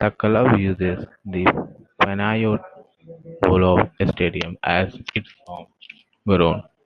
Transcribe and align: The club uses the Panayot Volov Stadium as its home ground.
The 0.00 0.10
club 0.10 0.58
uses 0.58 1.06
the 1.24 1.44
Panayot 2.02 2.60
Volov 3.44 3.92
Stadium 4.10 4.56
as 4.64 4.92
its 5.14 5.32
home 5.46 5.66
ground. 6.26 6.64